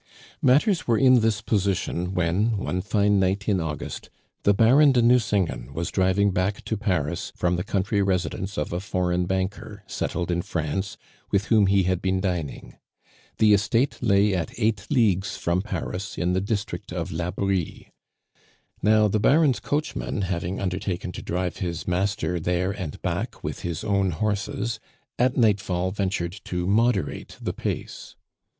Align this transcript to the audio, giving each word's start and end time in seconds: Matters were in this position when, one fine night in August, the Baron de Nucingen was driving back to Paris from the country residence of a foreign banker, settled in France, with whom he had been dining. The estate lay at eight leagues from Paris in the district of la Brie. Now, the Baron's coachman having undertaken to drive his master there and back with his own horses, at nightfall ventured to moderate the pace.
Matters 0.41 0.87
were 0.87 0.97
in 0.97 1.19
this 1.19 1.41
position 1.41 2.15
when, 2.15 2.57
one 2.57 2.81
fine 2.81 3.19
night 3.19 3.47
in 3.47 3.59
August, 3.59 4.09
the 4.41 4.51
Baron 4.55 4.91
de 4.91 4.99
Nucingen 4.99 5.71
was 5.75 5.91
driving 5.91 6.31
back 6.31 6.65
to 6.65 6.75
Paris 6.75 7.31
from 7.35 7.55
the 7.55 7.63
country 7.63 8.01
residence 8.01 8.57
of 8.57 8.73
a 8.73 8.79
foreign 8.79 9.27
banker, 9.27 9.83
settled 9.85 10.31
in 10.31 10.41
France, 10.41 10.97
with 11.29 11.45
whom 11.45 11.67
he 11.67 11.83
had 11.83 12.01
been 12.01 12.19
dining. 12.19 12.77
The 13.37 13.53
estate 13.53 14.01
lay 14.01 14.33
at 14.33 14.49
eight 14.57 14.87
leagues 14.89 15.37
from 15.37 15.61
Paris 15.61 16.17
in 16.17 16.33
the 16.33 16.41
district 16.41 16.91
of 16.91 17.11
la 17.11 17.29
Brie. 17.29 17.91
Now, 18.81 19.07
the 19.07 19.19
Baron's 19.19 19.59
coachman 19.59 20.23
having 20.23 20.59
undertaken 20.59 21.11
to 21.11 21.21
drive 21.21 21.57
his 21.57 21.87
master 21.87 22.39
there 22.39 22.71
and 22.71 22.99
back 23.03 23.43
with 23.43 23.59
his 23.59 23.83
own 23.83 24.09
horses, 24.09 24.79
at 25.19 25.37
nightfall 25.37 25.91
ventured 25.91 26.41
to 26.45 26.65
moderate 26.65 27.37
the 27.39 27.53
pace. 27.53 28.15